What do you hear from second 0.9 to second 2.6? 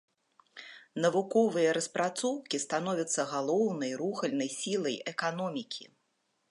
Навуковыя распрацоўкі